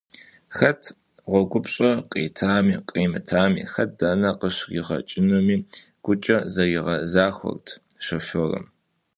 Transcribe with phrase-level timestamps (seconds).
[0.57, 0.81] Хэт
[1.29, 5.55] гъуэгупщӏэр къритами къримытами, хэт дэнэ къыщригъэкӏынуми
[6.03, 7.67] гукӏэ зэригъэзахуэрт
[8.05, 8.65] шофёрым.